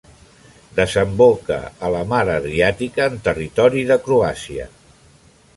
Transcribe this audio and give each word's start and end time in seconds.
Desemboca 0.79 1.57
a 1.89 1.93
la 1.97 2.01
mar 2.15 2.23
Adriàtica 2.37 3.09
en 3.13 3.23
territori 3.31 3.87
de 3.93 4.03
Croàcia. 4.09 4.71